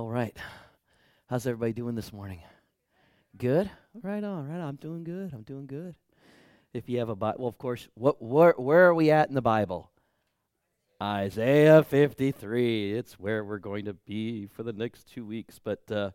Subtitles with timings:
[0.00, 0.34] All right.
[1.26, 2.40] How's everybody doing this morning?
[3.36, 3.70] Good?
[4.02, 4.68] Right on, right on.
[4.70, 5.34] I'm doing good.
[5.34, 5.94] I'm doing good.
[6.72, 9.34] If you have a Bible, well, of course, what, where, where are we at in
[9.34, 9.90] the Bible?
[11.02, 12.94] Isaiah 53.
[12.94, 15.60] It's where we're going to be for the next two weeks.
[15.62, 16.12] But uh,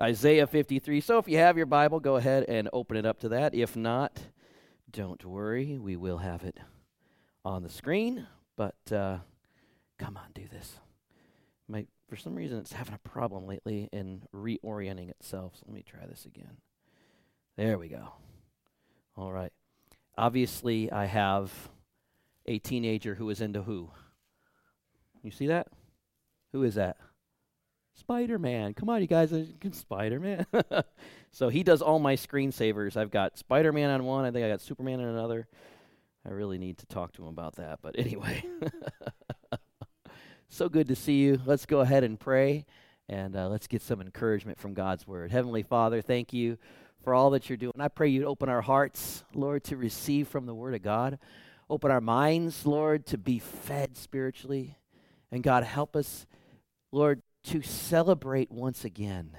[0.00, 1.00] Isaiah 53.
[1.00, 3.56] So if you have your Bible, go ahead and open it up to that.
[3.56, 4.20] If not,
[4.88, 5.78] don't worry.
[5.78, 6.60] We will have it
[7.44, 8.28] on the screen.
[8.56, 9.18] But uh,
[9.98, 10.78] come on, do this.
[11.66, 15.54] My, for some reason, it's having a problem lately in reorienting itself.
[15.56, 16.58] So let me try this again.
[17.56, 18.12] There we go.
[19.16, 19.52] All right.
[20.16, 21.52] Obviously, I have
[22.46, 23.90] a teenager who is into who?
[25.22, 25.68] You see that?
[26.52, 26.96] Who is that?
[27.94, 28.74] Spider Man.
[28.74, 29.32] Come on, you guys.
[29.72, 30.46] Spider Man.
[31.32, 32.96] so he does all my screensavers.
[32.96, 34.24] I've got Spider Man on one.
[34.24, 35.48] I think I got Superman on another.
[36.24, 37.80] I really need to talk to him about that.
[37.82, 38.44] But anyway.
[40.48, 41.40] so good to see you.
[41.44, 42.64] Let's go ahead and pray
[43.08, 45.30] and uh, let's get some encouragement from God's word.
[45.30, 46.58] Heavenly Father, thank you
[47.02, 47.74] for all that you're doing.
[47.78, 51.18] I pray you'd open our hearts, Lord, to receive from the word of God.
[51.70, 54.78] Open our minds, Lord, to be fed spiritually.
[55.30, 56.26] And God, help us,
[56.92, 59.36] Lord, to celebrate once again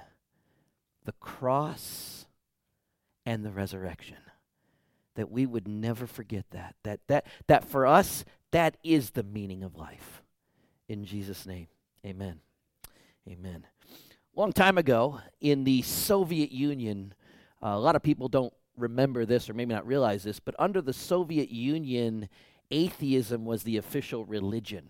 [1.04, 2.26] the cross
[3.26, 4.16] and the resurrection.
[5.14, 6.76] That we would never forget that.
[6.84, 10.22] That that that for us, that is the meaning of life.
[10.88, 11.66] In Jesus' name.
[12.06, 12.40] Amen.
[13.28, 13.66] Amen.
[14.34, 17.12] Long time ago in the Soviet Union,
[17.62, 20.80] uh, a lot of people don't remember this or maybe not realize this, but under
[20.80, 22.30] the Soviet Union,
[22.70, 24.88] atheism was the official religion.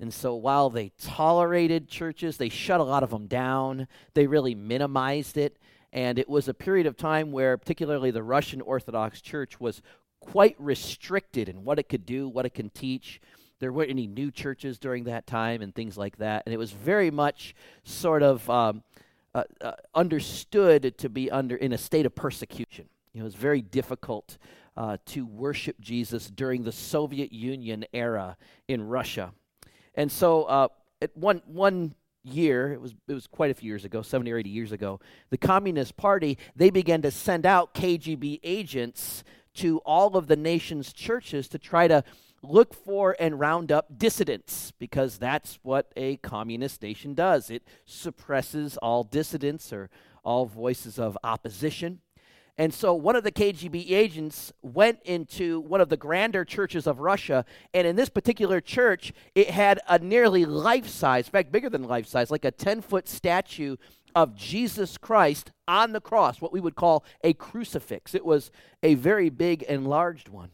[0.00, 3.86] And so while they tolerated churches, they shut a lot of them down.
[4.14, 5.58] They really minimized it.
[5.92, 9.80] And it was a period of time where, particularly the Russian Orthodox Church, was
[10.18, 13.20] quite restricted in what it could do, what it can teach.
[13.58, 16.42] There weren't any new churches during that time and things like that.
[16.46, 17.54] And it was very much
[17.84, 18.82] sort of um,
[19.34, 22.88] uh, uh, understood to be under in a state of persecution.
[23.12, 24.38] You know, it was very difficult
[24.76, 28.36] uh, to worship Jesus during the Soviet Union era
[28.68, 29.32] in Russia.
[29.94, 30.68] And so, uh,
[31.00, 31.94] at one one
[32.24, 35.00] year, it was it was quite a few years ago, seventy or eighty years ago,
[35.30, 39.24] the Communist Party they began to send out KGB agents
[39.54, 42.04] to all of the nation's churches to try to
[42.48, 47.50] look for and round up dissidents because that's what a communist nation does.
[47.50, 49.90] It suppresses all dissidents or
[50.24, 52.00] all voices of opposition.
[52.58, 57.00] And so one of the KGB agents went into one of the grander churches of
[57.00, 57.44] Russia.
[57.74, 61.82] And in this particular church, it had a nearly life size, in fact, bigger than
[61.82, 63.76] life size, like a 10 foot statue
[64.14, 68.14] of Jesus Christ on the cross, what we would call a crucifix.
[68.14, 68.50] It was
[68.82, 70.50] a very big, enlarged one.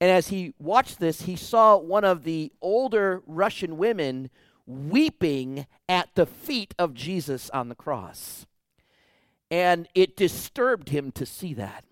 [0.00, 4.30] And as he watched this, he saw one of the older Russian women
[4.66, 8.46] weeping at the feet of Jesus on the cross.
[9.50, 11.84] And it disturbed him to see that.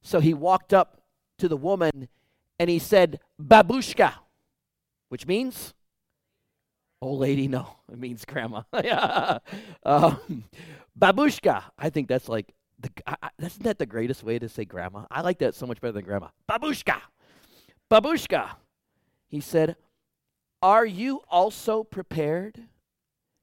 [0.00, 1.02] So he walked up
[1.38, 2.08] to the woman
[2.58, 4.14] and he said, Babushka,
[5.08, 5.74] which means
[7.04, 7.48] old lady.
[7.48, 8.62] No, it means grandma.
[9.84, 10.44] um,
[10.98, 11.62] babushka.
[11.78, 12.90] I think that's like, the,
[13.38, 15.04] isn't that the greatest way to say grandma?
[15.10, 16.28] I like that so much better than grandma.
[16.48, 17.00] Babushka.
[17.90, 18.50] Babushka.
[19.26, 19.76] He said,
[20.62, 22.62] Are you also prepared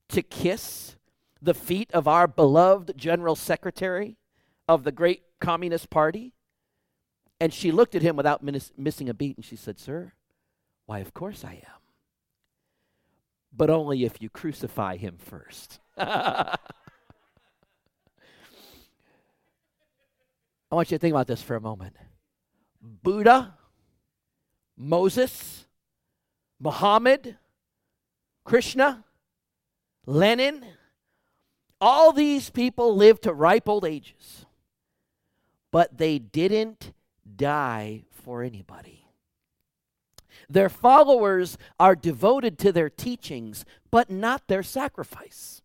[0.09, 0.95] to kiss
[1.41, 4.17] the feet of our beloved General Secretary
[4.67, 6.33] of the great Communist Party?
[7.39, 10.13] And she looked at him without miss, missing a beat and she said, Sir,
[10.85, 11.81] why, of course I am.
[13.51, 15.79] But only if you crucify him first.
[15.97, 16.57] I
[20.71, 21.95] want you to think about this for a moment.
[22.81, 23.55] Buddha,
[24.81, 25.67] Moses,
[26.59, 27.37] Muhammad,
[28.43, 29.05] Krishna,
[30.07, 30.65] Lenin,
[31.79, 34.47] all these people lived to ripe old ages,
[35.69, 36.93] but they didn't
[37.35, 39.05] die for anybody.
[40.49, 45.61] Their followers are devoted to their teachings, but not their sacrifice.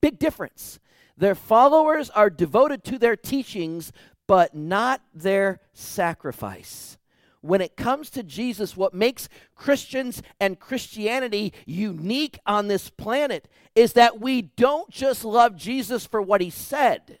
[0.00, 0.80] Big difference.
[1.16, 3.92] Their followers are devoted to their teachings,
[4.26, 6.96] but not their sacrifice
[7.40, 13.94] when it comes to Jesus, what makes Christians and Christianity unique on this planet is
[13.94, 17.18] that we don't just love Jesus for what he said.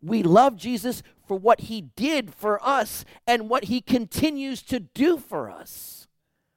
[0.00, 5.18] We love Jesus for what he did for us and what he continues to do
[5.18, 6.08] for us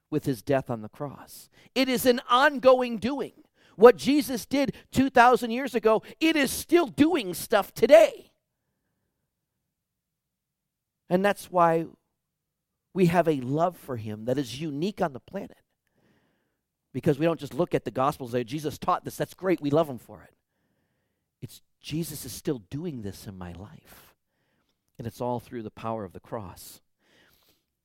[0.10, 1.50] with his death on the cross.
[1.76, 3.34] It is an ongoing doing.
[3.76, 8.32] What Jesus did 2,000 years ago, it is still doing stuff today.
[11.10, 11.86] And that's why
[12.94, 15.57] we have a love for him that is unique on the planet.
[16.96, 19.18] because we don't just look at the Gospels say, Jesus taught this.
[19.18, 19.60] That's great.
[19.60, 20.34] We love him for it.
[21.42, 24.16] It's Jesus is still doing this in my life.
[24.98, 26.80] And it's all through the power of the cross.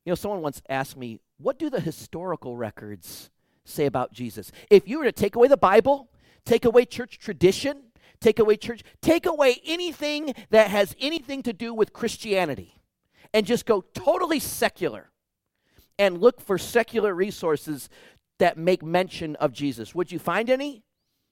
[0.04, 3.30] You know, someone once asked me, what do the historical records
[3.64, 4.52] say about Jesus?
[4.70, 6.08] If you were to take away the Bible,
[6.44, 7.82] take away church tradition,
[8.20, 12.79] take away church, take away anything that has anything to do with Christianity,
[13.32, 15.10] and just go totally secular
[15.98, 17.88] and look for secular resources
[18.38, 20.82] that make mention of Jesus, would you find any?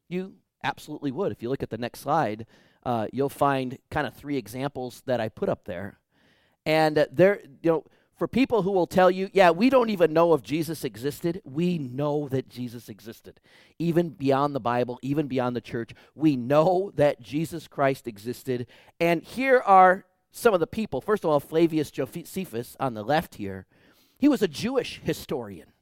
[0.08, 1.32] You absolutely would.
[1.32, 2.46] If you look at the next slide,
[2.84, 5.98] uh, you'll find kind of three examples that I put up there.
[6.66, 7.84] And uh, there, you know,
[8.18, 11.78] for people who will tell you, yeah, we don't even know if Jesus existed, we
[11.78, 13.40] know that Jesus existed.
[13.78, 18.66] Even beyond the Bible, even beyond the church, we know that Jesus Christ existed.
[18.98, 20.04] And here are
[20.38, 21.00] some of the people.
[21.00, 23.66] First of all, Flavius Josephus on the left here.
[24.18, 25.72] He was a Jewish historian.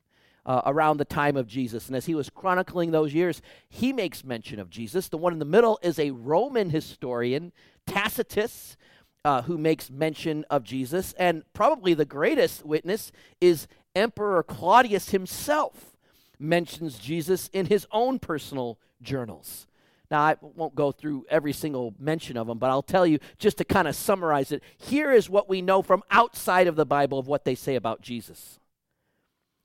[0.44, 1.88] Uh, around the time of Jesus.
[1.88, 5.08] And as he was chronicling those years, he makes mention of Jesus.
[5.08, 7.50] The one in the middle is a Roman historian,
[7.84, 8.76] Tacitus,
[9.24, 11.14] uh, who makes mention of Jesus.
[11.18, 13.10] And probably the greatest witness
[13.40, 13.66] is
[13.96, 15.96] Emperor Claudius himself,
[16.38, 19.66] mentions Jesus in his own personal journals.
[20.10, 23.58] Now, I won't go through every single mention of them, but I'll tell you, just
[23.58, 27.18] to kind of summarize it, here is what we know from outside of the Bible
[27.18, 28.58] of what they say about Jesus.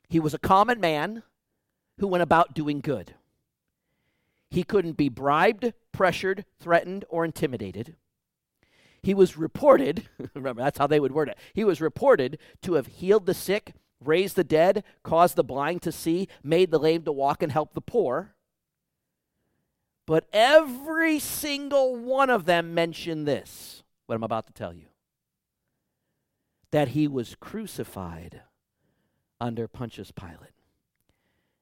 [0.09, 1.23] He was a common man
[1.99, 3.13] who went about doing good.
[4.49, 7.95] He couldn't be bribed, pressured, threatened, or intimidated.
[9.01, 11.37] He was reported, remember, that's how they would word it.
[11.53, 13.73] He was reported to have healed the sick,
[14.03, 17.75] raised the dead, caused the blind to see, made the lame to walk, and helped
[17.75, 18.35] the poor.
[20.11, 24.87] But every single one of them mentioned this, what I'm about to tell you
[26.71, 28.41] that he was crucified
[29.39, 30.51] under Pontius Pilate.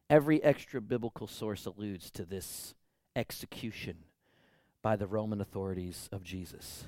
[0.09, 2.73] Every extra biblical source alludes to this
[3.15, 3.97] execution
[4.81, 6.85] by the Roman authorities of Jesus.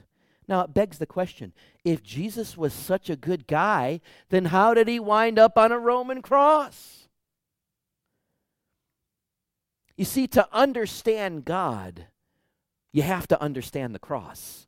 [0.48, 1.54] Now, it begs the question
[1.86, 5.78] if Jesus was such a good guy, then how did he wind up on a
[5.78, 7.01] Roman cross?
[10.02, 12.08] You see, to understand God,
[12.92, 14.66] you have to understand the cross.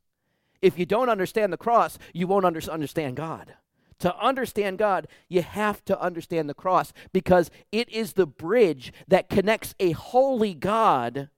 [0.61, 3.55] If you don't understand the cross, you won't under- understand God.
[3.97, 9.27] To understand God, you have to understand the cross because it is the bridge that
[9.27, 11.29] connects a holy God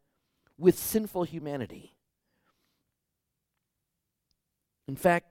[0.58, 1.96] with sinful humanity.
[4.90, 5.28] In fact,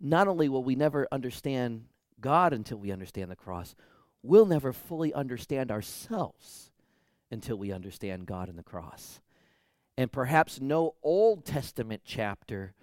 [0.00, 1.84] not only will we never understand
[2.22, 3.74] God until we understand the cross,
[4.22, 6.70] we'll never fully understand ourselves
[7.32, 9.20] until we understand God and the cross.
[9.96, 12.74] And perhaps no Old Testament chapter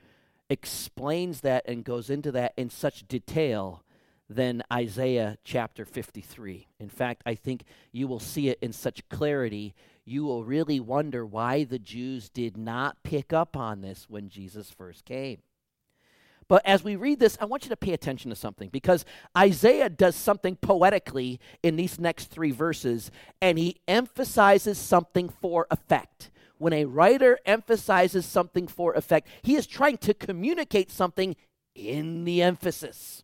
[0.49, 3.83] explains that and goes into that in such detail
[4.29, 6.67] than Isaiah chapter 53.
[6.79, 9.73] In fact, I think you will see it in such clarity,
[10.05, 14.69] you will really wonder why the Jews did not pick up on this when Jesus
[14.69, 15.39] first came.
[16.49, 19.05] But as we read this, I want you to pay attention to something because
[19.37, 26.31] Isaiah does something poetically in these next three verses, and he emphasizes something for effect.
[26.57, 31.35] When a writer emphasizes something for effect, he is trying to communicate something
[31.75, 33.23] in the emphasis.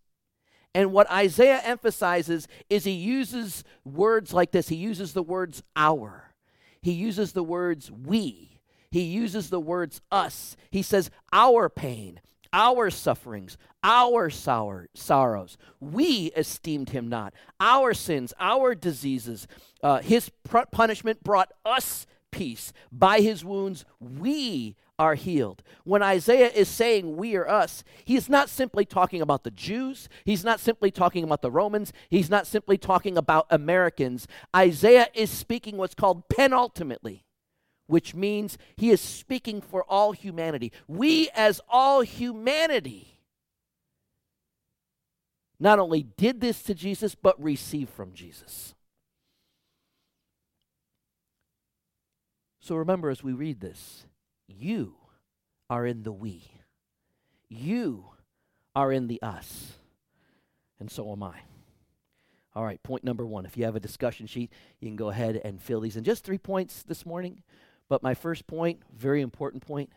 [0.75, 4.69] And what Isaiah emphasizes is he uses words like this.
[4.69, 6.35] He uses the words our,
[6.81, 10.55] he uses the words we, he uses the words us.
[10.69, 12.21] He says our pain,
[12.53, 15.57] our sufferings, our sour, sorrows.
[15.79, 17.33] We esteemed him not.
[17.59, 19.47] Our sins, our diseases,
[19.83, 22.73] uh, his pr- punishment brought us peace.
[22.91, 25.61] By his wounds, we are healed.
[25.83, 30.07] When Isaiah is saying we or us, he's not simply talking about the Jews.
[30.23, 31.91] He's not simply talking about the Romans.
[32.09, 34.27] He's not simply talking about Americans.
[34.55, 37.24] Isaiah is speaking what's called penultimately,
[37.87, 40.71] which means he is speaking for all humanity.
[40.87, 43.19] We, as all humanity,
[45.59, 48.73] not only did this to Jesus, but received from Jesus.
[52.59, 54.05] So remember as we read this,
[54.47, 54.95] you
[55.69, 56.43] are in the we.
[57.47, 58.05] You
[58.75, 59.73] are in the us.
[60.79, 61.41] And so am I.
[62.55, 63.45] All right, point number one.
[63.45, 66.03] If you have a discussion sheet, you can go ahead and fill these in.
[66.03, 67.43] Just three points this morning.
[67.89, 69.91] But my first point, very important point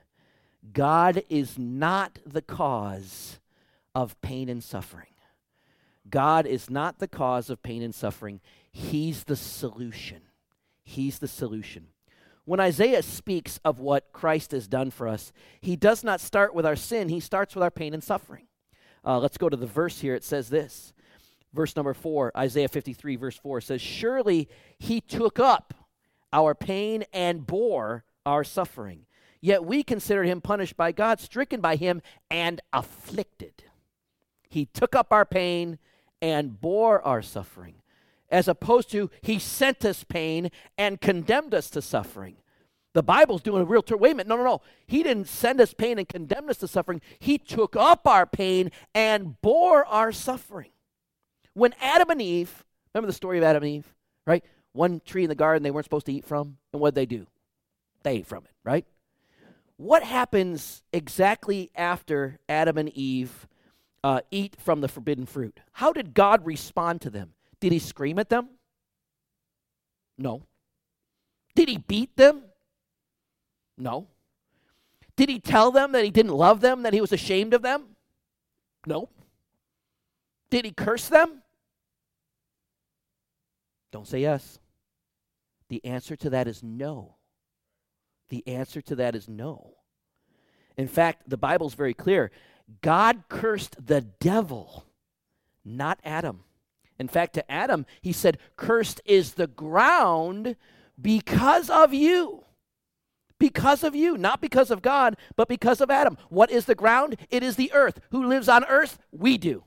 [0.72, 3.38] God is not the cause
[3.94, 5.06] of pain and suffering.
[6.10, 8.40] God is not the cause of pain and suffering.
[8.72, 10.22] He's the solution.
[10.82, 11.88] He's the solution.
[12.44, 16.64] When Isaiah speaks of what Christ has done for us, he does not start with
[16.64, 18.46] our sin, he starts with our pain and suffering.
[19.04, 20.14] Uh, let's go to the verse here.
[20.14, 20.92] It says this
[21.54, 25.74] Verse number 4, Isaiah 53, verse 4 says, Surely he took up
[26.32, 29.06] our pain and bore our suffering.
[29.40, 33.64] Yet we consider him punished by God, stricken by him, and afflicted.
[34.48, 35.78] He took up our pain
[36.20, 37.76] and bore our suffering,
[38.30, 42.36] as opposed to he sent us pain and condemned us to suffering.
[42.94, 44.00] The Bible's doing a real turn.
[44.00, 44.26] Wait a minute.
[44.26, 44.62] No, no, no.
[44.86, 47.00] He didn't send us pain and condemn us to suffering.
[47.18, 50.70] He took up our pain and bore our suffering.
[51.54, 53.94] When Adam and Eve, remember the story of Adam and Eve,
[54.26, 54.42] right?
[54.72, 56.58] One tree in the garden they weren't supposed to eat from.
[56.72, 57.26] And what did they do?
[58.02, 58.84] They ate from it, right?
[59.76, 63.46] What happens exactly after Adam and Eve
[64.02, 65.60] uh, eat from the forbidden fruit?
[65.72, 67.34] How did God respond to them?
[67.60, 68.48] Did he scream at them?
[70.16, 70.42] No.
[71.54, 72.42] Did he beat them?
[73.76, 74.08] No.
[75.16, 77.96] Did he tell them that he didn't love them, that he was ashamed of them?
[78.86, 79.08] No.
[80.50, 81.42] Did he curse them?
[83.90, 84.58] Don't say yes.
[85.68, 87.16] The answer to that is no.
[88.28, 89.74] The answer to that is no.
[90.76, 92.30] In fact, the Bible's very clear.
[92.82, 94.84] God cursed the devil,
[95.64, 96.44] not Adam.
[96.98, 100.56] In fact, to Adam, he said, Cursed is the ground
[101.00, 102.44] because of you.
[103.38, 106.18] Because of you, not because of God, but because of Adam.
[106.28, 107.16] What is the ground?
[107.30, 108.00] It is the earth.
[108.10, 108.98] Who lives on earth?
[109.12, 109.62] We do.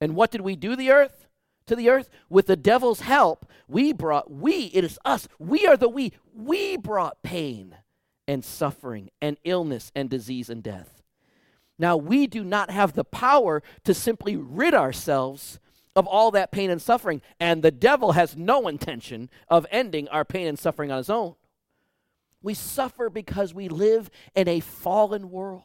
[0.00, 1.23] And what did we do the earth?
[1.66, 2.10] To the earth?
[2.28, 6.76] With the devil's help, we brought, we, it is us, we are the we, we
[6.76, 7.76] brought pain
[8.28, 11.02] and suffering and illness and disease and death.
[11.78, 15.58] Now, we do not have the power to simply rid ourselves
[15.96, 20.24] of all that pain and suffering, and the devil has no intention of ending our
[20.24, 21.34] pain and suffering on his own.
[22.42, 25.62] We suffer because we live in a fallen world.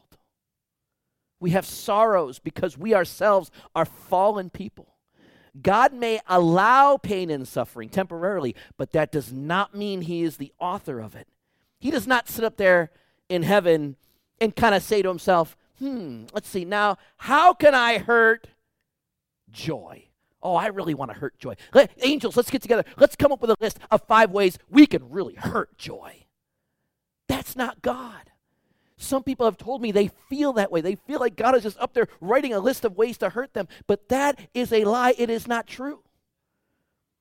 [1.40, 4.89] We have sorrows because we ourselves are fallen people.
[5.60, 10.52] God may allow pain and suffering temporarily, but that does not mean He is the
[10.58, 11.28] author of it.
[11.78, 12.90] He does not sit up there
[13.28, 13.96] in heaven
[14.40, 18.48] and kind of say to himself, hmm, let's see, now, how can I hurt
[19.50, 20.04] joy?
[20.42, 21.54] Oh, I really want to hurt joy.
[21.74, 22.84] Let, angels, let's get together.
[22.96, 26.24] Let's come up with a list of five ways we can really hurt joy.
[27.28, 28.29] That's not God.
[29.02, 30.82] Some people have told me they feel that way.
[30.82, 33.54] They feel like God is just up there writing a list of ways to hurt
[33.54, 33.66] them.
[33.86, 35.14] But that is a lie.
[35.16, 36.00] It is not true.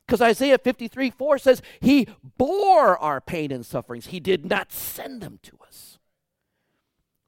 [0.05, 2.07] Because Isaiah 53 4 says, He
[2.38, 6.00] bore our pain and sufferings, He did not send them to us.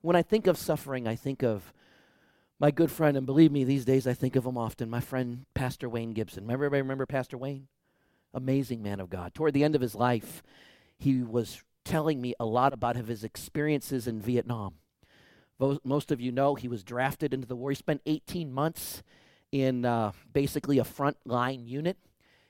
[0.01, 1.71] When I think of suffering, I think of
[2.59, 5.45] my good friend, and believe me, these days I think of him often, my friend,
[5.53, 6.43] Pastor Wayne Gibson.
[6.43, 7.67] Remember, everybody remember Pastor Wayne?
[8.33, 9.33] Amazing man of God.
[9.33, 10.43] Toward the end of his life,
[10.97, 14.75] he was telling me a lot about his experiences in Vietnam.
[15.83, 17.69] Most of you know he was drafted into the war.
[17.69, 19.03] He spent 18 months
[19.51, 21.97] in uh, basically a front line unit.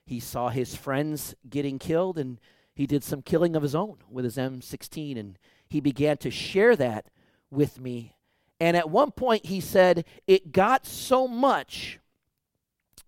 [0.05, 2.39] He saw his friends getting killed and
[2.73, 6.75] he did some killing of his own with his M16 and he began to share
[6.77, 7.07] that
[7.49, 8.15] with me.
[8.61, 11.99] And at one point he said, It got so much.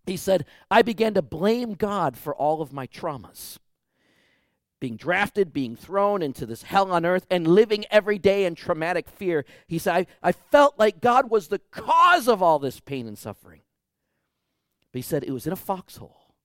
[0.05, 3.57] He said, I began to blame God for all of my traumas
[4.83, 9.07] being drafted, being thrown into this hell on earth, and living every day in traumatic
[9.07, 9.45] fear.
[9.65, 13.17] He said, I, I felt like God was the cause of all this pain and
[13.17, 13.61] suffering.
[14.91, 16.35] But he said, It was in a foxhole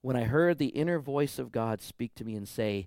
[0.00, 2.86] when I heard the inner voice of God speak to me and say,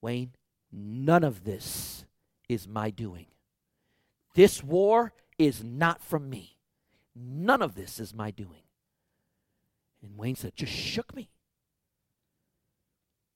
[0.00, 0.32] Wayne,
[0.72, 2.04] none of this
[2.48, 3.26] is my doing.
[4.34, 6.56] This war is not from me.
[7.14, 8.64] None of this is my doing.
[10.02, 11.30] And Wayne said, just shook me.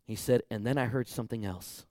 [0.04, 1.86] He said, and then I heard something else.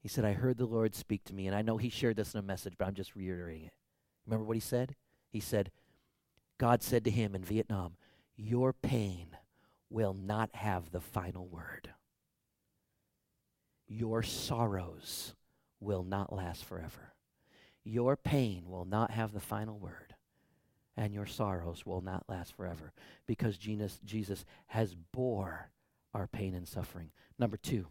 [0.00, 2.34] He said, I heard the Lord speak to me, and I know he shared this
[2.34, 3.72] in a message, but I'm just reiterating it.
[4.26, 4.94] Remember what he said?
[5.30, 5.70] He said,
[6.58, 7.96] God said to him in Vietnam,
[8.36, 9.36] Your pain
[9.90, 11.90] will not have the final word.
[13.86, 15.34] Your sorrows
[15.80, 17.14] will not last forever.
[17.84, 20.14] Your pain will not have the final word,
[20.96, 22.92] and your sorrows will not last forever
[23.26, 25.70] because Jesus, Jesus has bore
[26.14, 27.10] our pain and suffering.
[27.38, 27.86] Number two,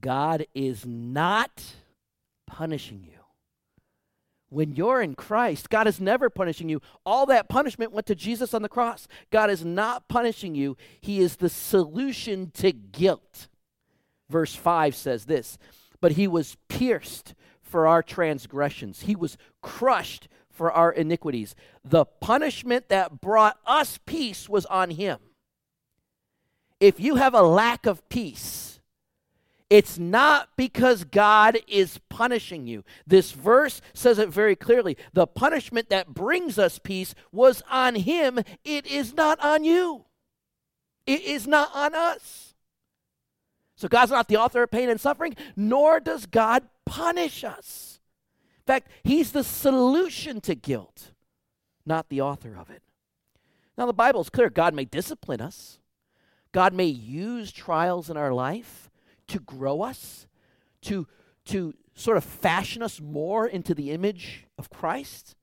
[0.00, 1.62] God is not
[2.46, 3.18] punishing you.
[4.48, 6.80] When you're in Christ, God is never punishing you.
[7.04, 9.08] All that punishment went to Jesus on the cross.
[9.30, 13.48] God is not punishing you, He is the solution to guilt.
[14.30, 15.58] Verse 5 says this
[16.00, 21.54] But He was pierced for our transgressions, He was crushed for our iniquities.
[21.84, 25.18] The punishment that brought us peace was on Him
[26.80, 28.80] if you have a lack of peace,
[29.68, 32.84] It's not because God is punishing you.
[33.06, 34.96] This verse says it very clearly.
[35.12, 40.04] The punishment that brings us peace was on Him, it is not on you.
[41.04, 42.54] It is not on us.
[43.76, 48.00] So God's not the author of pain and suffering, nor does God punish us.
[48.60, 51.10] In fact, He's the solution to guilt,
[51.84, 52.82] not the author of it.
[53.76, 55.78] Now, the Bible is clear God may discipline us,
[56.56, 58.90] God may use trials in our life
[59.26, 60.26] to grow us,
[60.80, 61.06] to,
[61.44, 65.36] to sort of fashion us more into the image of Christ.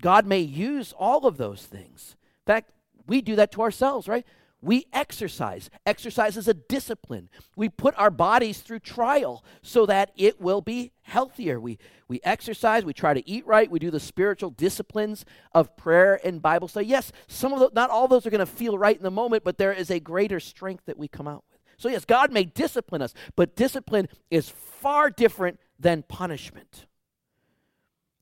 [0.00, 2.14] God may use all of those things.
[2.46, 2.70] In fact,
[3.08, 4.24] we do that to ourselves, right?
[4.62, 5.68] We exercise.
[5.84, 7.28] Exercise is a discipline.
[7.56, 11.60] We put our bodies through trial so that it will be healthier.
[11.60, 16.18] We, we exercise, we try to eat right, we do the spiritual disciplines of prayer
[16.24, 16.86] and Bible study.
[16.86, 19.10] Yes, some of those, not all of those are going to feel right in the
[19.10, 21.60] moment, but there is a greater strength that we come out with.
[21.76, 26.86] So, yes, God may discipline us, but discipline is far different than punishment.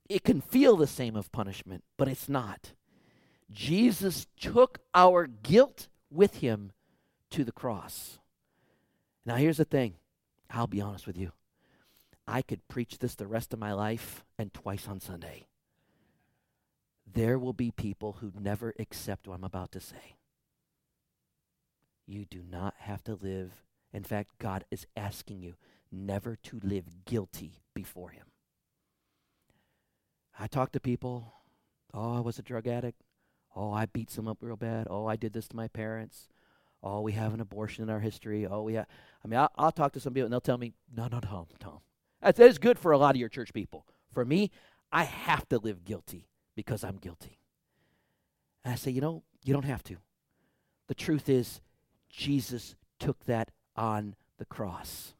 [0.09, 2.73] It can feel the same of punishment, but it's not.
[3.50, 6.73] Jesus took our guilt with him
[7.30, 8.18] to the cross.
[9.26, 9.94] Now, here's the thing
[10.50, 11.33] I'll be honest with you.
[12.26, 15.47] I could preach this the rest of my life and twice on Sunday.
[17.12, 20.16] There will be people who never accept what I'm about to say.
[22.06, 23.62] You do not have to live.
[23.92, 25.54] In fact, God is asking you
[25.92, 28.26] never to live guilty before Him.
[30.38, 31.33] I talk to people,
[31.92, 33.03] oh, I was a drug addict.
[33.54, 34.87] Oh, I beat some up real bad.
[34.90, 36.28] Oh, I did this to my parents.
[36.82, 38.46] Oh, we have an abortion in our history.
[38.46, 38.87] Oh, have.
[39.25, 41.46] I mean, I'll, I'll talk to some people and they'll tell me, no, no, no,
[41.62, 41.80] no.
[42.20, 43.87] That is good for a lot of your church people.
[44.12, 44.50] For me,
[44.92, 47.38] I have to live guilty because I'm guilty.
[48.64, 49.96] And I say, you know, you don't have to.
[50.88, 51.61] The truth is,
[52.08, 55.14] Jesus took that on the cross.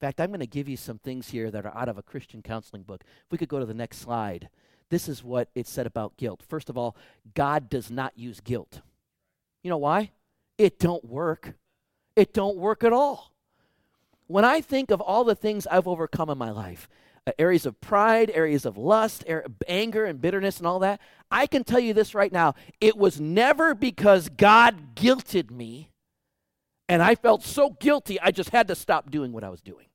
[0.00, 2.02] In fact, I'm going to give you some things here that are out of a
[2.02, 3.02] Christian counseling book.
[3.04, 4.48] If we could go to the next slide.
[4.90, 6.42] This is what it said about guilt.
[6.46, 6.96] First of all,
[7.34, 8.80] God does not use guilt.
[9.62, 10.10] You know why?
[10.58, 11.54] It don't work.
[12.16, 13.32] It don't work at all.
[14.26, 16.88] When I think of all the things I've overcome in my life,
[17.26, 21.46] uh, areas of pride, areas of lust, er, anger and bitterness and all that, I
[21.46, 22.54] can tell you this right now.
[22.80, 25.90] It was never because God guilted me
[26.88, 29.86] and I felt so guilty I just had to stop doing what I was doing.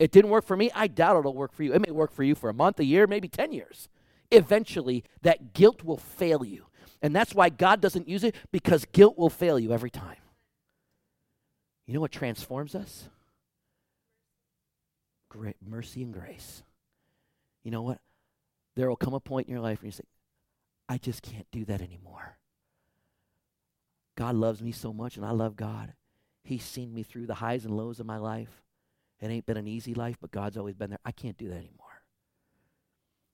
[0.00, 0.70] It didn't work for me.
[0.74, 1.74] I doubt it'll work for you.
[1.74, 3.90] It may work for you for a month, a year, maybe 10 years.
[4.30, 6.66] Eventually, that guilt will fail you.
[7.02, 10.16] And that's why God doesn't use it because guilt will fail you every time.
[11.86, 13.10] You know what transforms us?
[15.28, 16.62] Great mercy and grace.
[17.62, 17.98] You know what?
[18.76, 20.04] There will come a point in your life where you say,
[20.88, 22.38] I just can't do that anymore.
[24.16, 25.92] God loves me so much, and I love God.
[26.42, 28.62] He's seen me through the highs and lows of my life.
[29.20, 30.98] It ain't been an easy life, but God's always been there.
[31.04, 32.02] I can't do that anymore.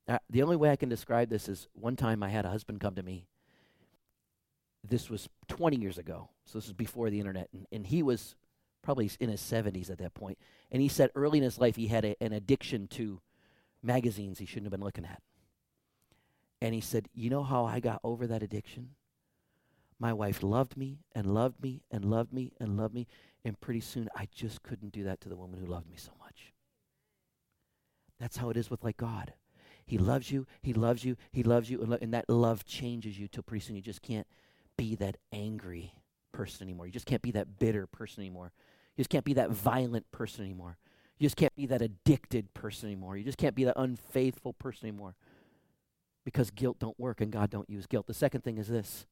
[0.09, 2.81] Now, the only way I can describe this is one time I had a husband
[2.81, 3.27] come to me.
[4.88, 8.37] This was 20 years ago, so this was before the internet, and, and he was
[8.83, 10.38] probably in his 70s at that point.
[10.70, 13.20] And he said early in his life he had a, an addiction to
[13.83, 15.22] magazines he shouldn't have been looking at.
[16.62, 18.90] And he said, You know how I got over that addiction?
[19.99, 23.07] My wife loved me and loved me and loved me and loved me.
[23.46, 26.11] And pretty soon, I just couldn't do that to the woman who loved me so
[26.20, 26.52] much.
[28.18, 29.35] That's how it is with like God.
[29.87, 33.16] He loves you, He loves you, He loves you, and, lo- and that love changes
[33.16, 34.26] you till pretty soon you just can't
[34.76, 35.92] be that angry
[36.32, 36.87] person anymore.
[36.87, 38.52] You just can't be that bitter person anymore.
[38.96, 40.76] You just can't be that violent person anymore.
[41.16, 43.16] You just can't be that addicted person anymore.
[43.16, 45.14] You just can't be that unfaithful person anymore.
[46.24, 48.09] Because guilt don't work and God don't use guilt.
[48.09, 49.06] The second thing is this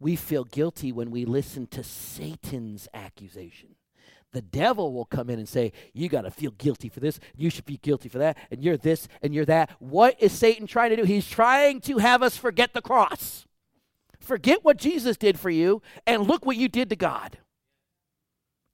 [0.00, 3.70] we feel guilty when we listen to Satan's accusation.
[4.32, 7.20] The devil will come in and say, You got to feel guilty for this.
[7.36, 8.36] You should be guilty for that.
[8.50, 9.70] And you're this and you're that.
[9.78, 11.04] What is Satan trying to do?
[11.04, 13.46] He's trying to have us forget the cross.
[14.18, 17.38] Forget what Jesus did for you and look what you did to God.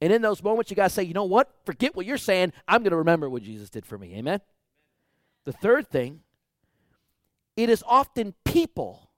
[0.01, 1.51] And in those moments, you got to say, You know what?
[1.67, 2.55] Forget what you're saying.
[2.67, 4.15] I'm going to remember what Jesus did for me.
[4.15, 4.41] Amen?
[5.45, 6.21] The third thing,
[7.55, 9.10] it is often people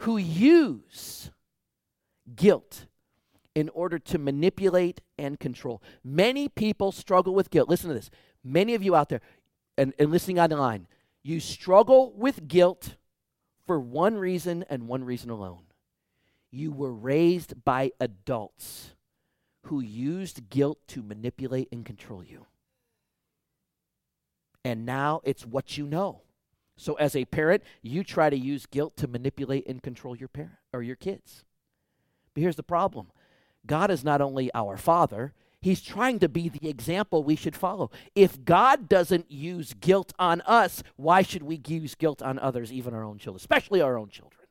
[0.00, 1.30] who use
[2.34, 2.86] guilt
[3.54, 5.82] in order to manipulate and control.
[6.02, 7.68] Many people struggle with guilt.
[7.68, 8.10] Listen to this.
[8.42, 9.20] Many of you out there
[9.76, 10.86] and, and listening on the line,
[11.22, 12.96] you struggle with guilt
[13.66, 15.64] for one reason and one reason alone.
[16.50, 18.94] You were raised by adults
[19.64, 22.46] who used guilt to manipulate and control you.
[24.64, 26.22] And now it's what you know.
[26.80, 30.56] So as a parent, you try to use guilt to manipulate and control your parent
[30.72, 31.44] or your kids.
[32.32, 33.08] But here's the problem.
[33.66, 37.90] God is not only our Father, He's trying to be the example we should follow.
[38.14, 42.94] If God doesn't use guilt on us, why should we use guilt on others, even
[42.94, 44.46] our own children, especially our own children?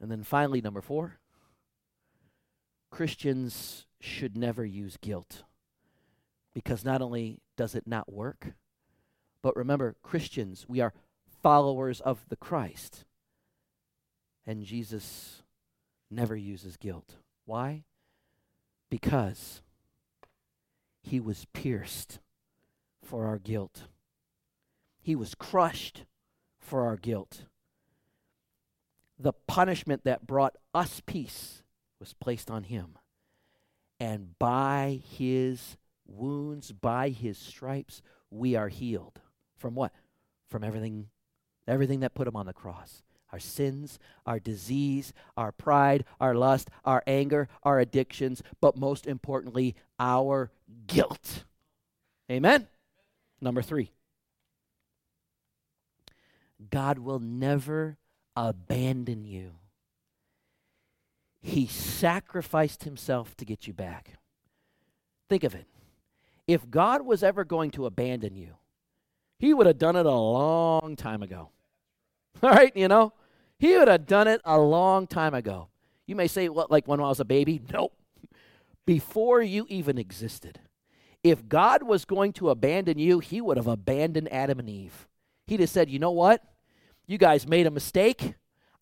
[0.00, 1.20] And then finally, number four
[2.90, 5.44] Christians should never use guilt
[6.52, 8.54] because not only does it not work,
[9.44, 10.94] but remember, Christians, we are
[11.42, 13.04] followers of the Christ.
[14.46, 15.42] And Jesus
[16.10, 17.16] never uses guilt.
[17.44, 17.84] Why?
[18.88, 19.60] Because
[21.02, 22.20] he was pierced
[23.02, 23.82] for our guilt,
[24.98, 26.06] he was crushed
[26.58, 27.44] for our guilt.
[29.18, 31.62] The punishment that brought us peace
[32.00, 32.96] was placed on him.
[34.00, 35.76] And by his
[36.06, 39.20] wounds, by his stripes, we are healed.
[39.64, 39.94] From what?
[40.50, 41.06] From everything,
[41.66, 46.68] everything that put him on the cross our sins, our disease, our pride, our lust,
[46.84, 50.50] our anger, our addictions, but most importantly, our
[50.86, 51.44] guilt.
[52.30, 52.68] Amen?
[53.40, 53.90] Number three
[56.70, 57.96] God will never
[58.36, 59.52] abandon you.
[61.40, 64.10] He sacrificed himself to get you back.
[65.30, 65.66] Think of it.
[66.46, 68.56] If God was ever going to abandon you,
[69.44, 71.50] he would have done it a long time ago.
[72.42, 73.12] All right, you know?
[73.58, 75.68] He would have done it a long time ago.
[76.06, 77.60] You may say, what, like when I was a baby?
[77.72, 77.92] Nope.
[78.86, 80.60] Before you even existed.
[81.22, 85.08] If God was going to abandon you, he would have abandoned Adam and Eve.
[85.46, 86.42] He'd have said, you know what?
[87.06, 88.34] You guys made a mistake.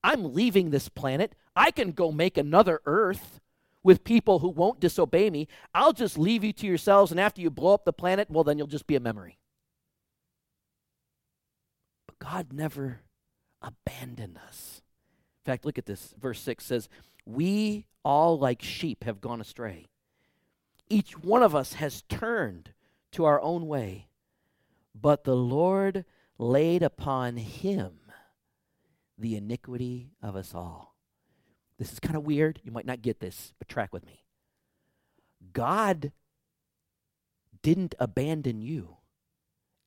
[0.03, 1.37] I'm leaving this planet.
[1.55, 3.41] I can go make another earth
[3.85, 5.47] with people who won't disobey me.
[5.73, 8.59] I'll just leave you to yourselves, and after you blow up the planet, well, then
[8.59, 9.39] you'll just be a memory.
[12.23, 13.01] God never
[13.61, 14.81] abandoned us.
[15.41, 16.15] In fact, look at this.
[16.21, 16.89] Verse 6 says,
[17.27, 19.89] We all like sheep have gone astray.
[20.89, 22.75] Each one of us has turned
[23.11, 24.07] to our own way,
[24.95, 26.05] but the Lord
[26.39, 27.99] laid upon him
[29.19, 30.97] the iniquity of us all.
[31.77, 32.61] This is kind of weird.
[32.63, 34.23] You might not get this, but track with me.
[35.53, 36.13] God
[37.63, 38.99] didn't abandon you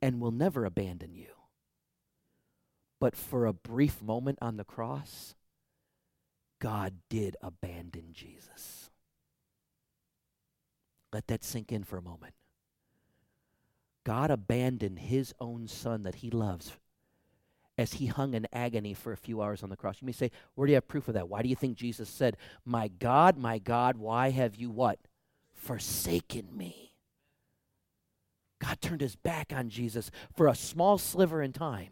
[0.01, 1.34] and will never abandon you.
[3.05, 5.35] But for a brief moment on the cross,
[6.57, 8.89] God did abandon Jesus.
[11.13, 12.33] Let that sink in for a moment.
[14.03, 16.71] God abandoned his own son that he loves
[17.77, 20.01] as he hung in agony for a few hours on the cross.
[20.01, 21.29] You may say, where do you have proof of that?
[21.29, 24.97] Why do you think Jesus said, My God, my God, why have you what?
[25.53, 26.95] Forsaken me.
[28.57, 31.91] God turned his back on Jesus for a small sliver in time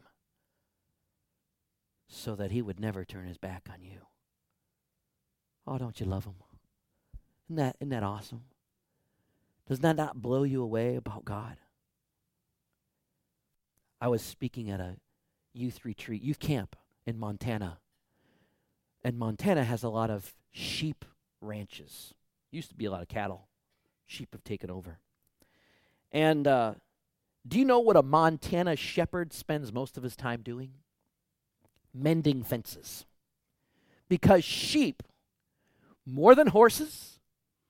[2.07, 3.99] so that he would never turn his back on you.
[5.65, 6.35] Oh, don't you love him?
[7.47, 8.43] Isn't that, isn't that awesome?
[9.67, 11.57] Does that not blow you away about God?
[14.01, 14.97] I was speaking at a
[15.53, 17.79] youth retreat, youth camp in Montana.
[19.03, 21.05] And Montana has a lot of sheep
[21.39, 22.13] ranches.
[22.51, 23.47] Used to be a lot of cattle.
[24.05, 24.99] Sheep have taken over.
[26.11, 26.73] And uh,
[27.47, 30.71] do you know what a Montana shepherd spends most of his time doing?
[31.93, 33.05] Mending fences.
[34.09, 35.03] Because sheep,
[36.05, 37.19] more than horses,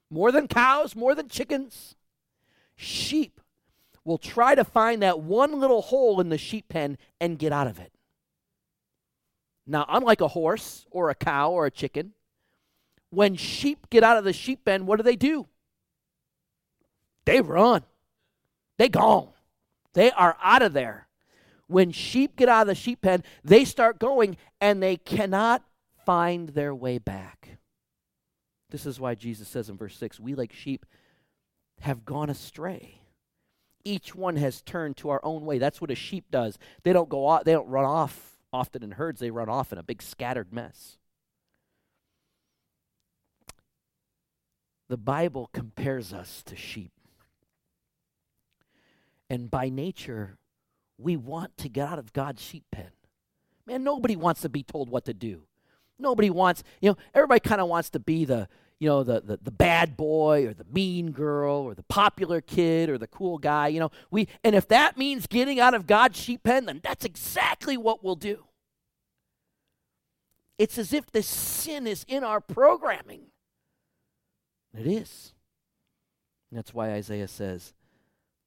[0.10, 1.96] more than cows, more than chickens,
[2.76, 3.40] sheep
[4.04, 7.68] will try to find that one little hole in the sheep pen and get out
[7.68, 7.92] of it.
[9.66, 12.14] Now, unlike a horse or a cow or a chicken,
[13.10, 15.48] when sheep get out of the sheep pen, what do they do?
[17.26, 17.84] They run.
[18.78, 19.30] They gone.
[19.94, 21.03] They are out of there
[21.68, 25.64] when sheep get out of the sheep pen, they start going and they cannot
[26.06, 27.58] find their way back.
[28.70, 30.86] This is why Jesus says in verse 6 we, like sheep,
[31.82, 33.00] have gone astray.
[33.86, 35.58] Each one has turned to our own way.
[35.58, 36.58] That's what a sheep does.
[36.84, 39.78] They don't go off, they don't run off often in herds, they run off in
[39.78, 40.98] a big scattered mess.
[44.90, 46.92] The Bible compares us to sheep.
[49.30, 50.38] And by nature,
[50.98, 52.90] we want to get out of God's sheep pen.
[53.66, 55.44] Man, nobody wants to be told what to do.
[56.00, 58.48] Nobody wants, you know, everybody kind of wants to be the,
[58.80, 62.90] you know, the, the, the bad boy or the mean girl or the popular kid
[62.90, 63.92] or the cool guy, you know.
[64.12, 68.04] We and if that means getting out of God's sheep pen, then that's exactly what
[68.04, 68.44] we'll do.
[70.58, 73.28] It's as if this sin is in our programming.
[74.78, 75.34] It is.
[76.52, 77.74] And that's why Isaiah says,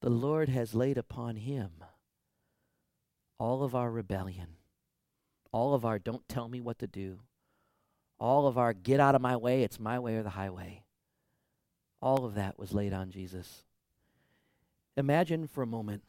[0.01, 1.71] The Lord has laid upon him
[3.39, 4.47] all of our rebellion,
[5.51, 7.19] all of our don't tell me what to do,
[8.19, 10.83] all of our get out of my way, it's my way or the highway.
[12.01, 13.63] All of that was laid on Jesus.
[14.95, 16.03] Imagine for a moment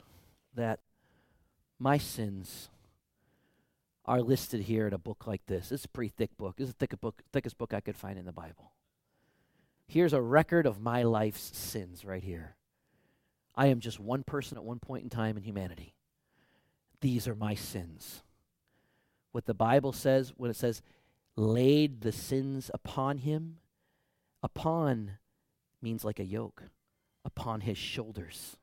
[0.55, 0.81] that
[1.79, 2.69] my sins
[4.05, 5.71] are listed here in a book like this.
[5.71, 6.55] It's a pretty thick book.
[6.59, 8.73] Is the thickest book, thickest book I could find in the Bible.
[9.87, 12.57] Here's a record of my life's sins right here.
[13.55, 15.95] I am just one person at one point in time in humanity.
[17.01, 18.23] These are my sins.
[19.33, 20.83] What the Bible says when it says,
[21.37, 23.59] laid the sins upon him,
[24.43, 25.13] upon
[25.81, 26.65] means like a yoke,
[27.25, 28.57] upon his shoulders.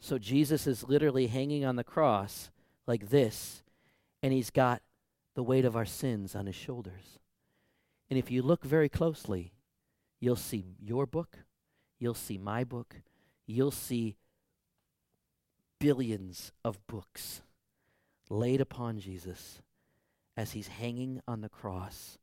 [0.00, 2.50] So Jesus is literally hanging on the cross
[2.86, 3.62] like this,
[4.22, 4.82] and he's got
[5.34, 7.18] the weight of our sins on his shoulders.
[8.08, 9.52] And if you look very closely,
[10.20, 11.38] you'll see your book,
[11.98, 12.96] you'll see my book,
[13.46, 14.16] you'll see
[15.82, 17.42] billions of books
[18.30, 19.60] laid upon Jesus
[20.36, 22.18] as he's hanging on the cross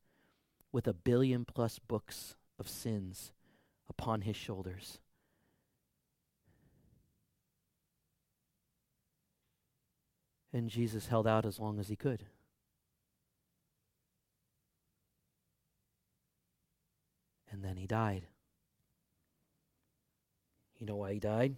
[0.72, 3.34] with a billion plus books of sins
[3.89, 5.00] upon his shoulders.
[10.54, 12.24] And Jesus held out as long as he could.
[17.52, 18.26] And then he died.
[20.78, 21.58] You know why he died?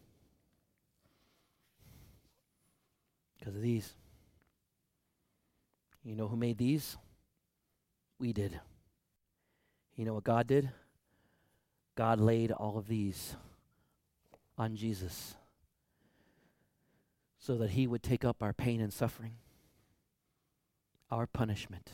[3.42, 3.96] Because of these.
[6.04, 6.96] You know who made these?
[8.20, 8.60] We did.
[9.96, 10.70] You know what God did?
[11.96, 13.36] God laid all of these
[14.60, 15.34] on Jesus
[17.40, 19.34] so that he would take up our pain and suffering,
[21.10, 21.90] our punishment,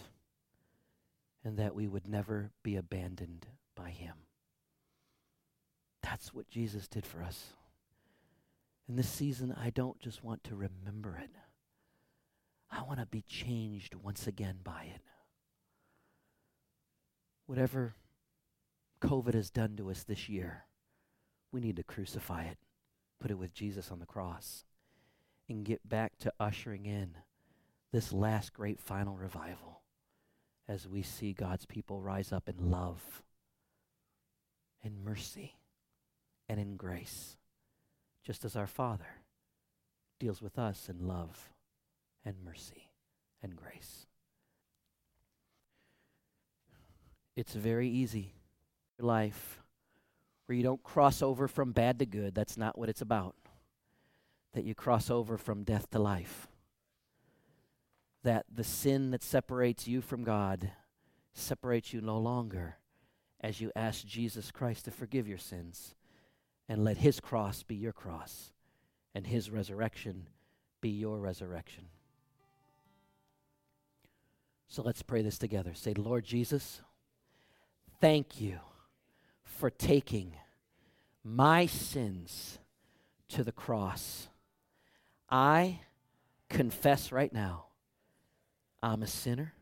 [1.45, 4.15] and that we would never be abandoned by him.
[6.03, 7.53] That's what Jesus did for us.
[8.87, 11.31] In this season, I don't just want to remember it.
[12.71, 15.01] I want to be changed once again by it.
[17.45, 17.95] Whatever
[19.01, 20.65] COVID has done to us this year,
[21.51, 22.57] we need to crucify it,
[23.19, 24.65] put it with Jesus on the cross
[25.49, 27.15] and get back to ushering in
[27.91, 29.81] this last great final revival
[30.67, 33.23] as we see God's people rise up in love,
[34.83, 35.55] in mercy,
[36.49, 37.36] and in grace,
[38.27, 39.07] just as our Father
[40.19, 41.49] deals with us in love
[42.25, 42.89] and mercy
[43.41, 44.05] and grace.
[47.37, 48.33] It's very easy
[48.99, 49.63] life
[50.45, 52.35] where you don't cross over from bad to good.
[52.35, 53.33] That's not what it's about
[54.53, 56.49] that you cross over from death to life.
[58.23, 60.71] That the sin that separates you from God
[61.33, 62.75] separates you no longer
[63.39, 65.95] as you ask Jesus Christ to forgive your sins
[66.69, 68.51] and let his cross be your cross
[69.15, 70.27] and his resurrection
[70.81, 71.85] be your resurrection.
[74.67, 75.73] So let's pray this together.
[75.73, 76.81] Say, Lord Jesus,
[78.01, 78.59] thank you
[79.43, 80.33] for taking
[81.23, 82.59] my sins
[83.29, 84.27] to the cross
[85.29, 85.81] I
[86.49, 87.65] confess right now
[88.81, 89.53] I'm a sinner.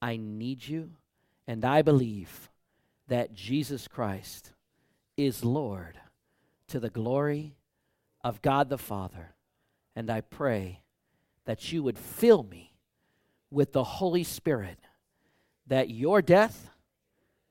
[0.00, 0.92] I need you.
[1.46, 2.50] And I believe
[3.08, 4.52] that Jesus Christ
[5.16, 5.98] is Lord
[6.68, 7.56] to the glory
[8.22, 9.34] of God the Father.
[9.94, 10.82] And I pray
[11.44, 12.74] that you would fill me
[13.50, 14.78] with the Holy Spirit,
[15.66, 16.70] that your death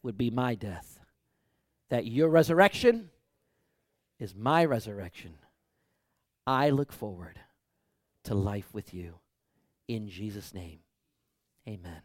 [0.03, 0.99] would be my death,
[1.89, 3.09] that your resurrection
[4.19, 5.35] is my resurrection
[6.47, 7.39] I look forward
[8.25, 9.15] to life with you.
[9.87, 10.79] In Jesus' name,
[11.67, 12.01] amen.